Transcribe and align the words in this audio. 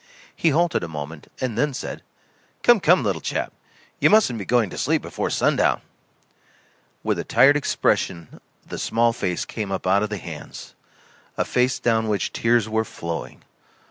He 0.35 0.49
halted 0.49 0.83
a 0.83 0.87
moment, 0.87 1.31
and 1.39 1.55
then 1.55 1.75
said: 1.75 2.01
"Come, 2.63 2.79
come, 2.79 3.03
little 3.03 3.21
chap, 3.21 3.53
you 3.99 4.09
mustn't 4.09 4.39
be 4.39 4.45
going 4.45 4.71
to 4.71 4.77
sleep 4.79 5.03
before 5.03 5.29
sundown" 5.29 5.79
With 7.03 7.19
a 7.19 7.23
tired 7.23 7.55
expression 7.55 8.41
the 8.65 8.79
small 8.79 9.13
face 9.13 9.45
came 9.45 9.71
up 9.71 9.85
out 9.85 10.01
of 10.01 10.09
the 10.09 10.17
hands, 10.17 10.73
a 11.37 11.45
face 11.45 11.77
down 11.77 12.07
which 12.07 12.33
tears 12.33 12.67
were 12.67 12.83
flowing. 12.83 13.43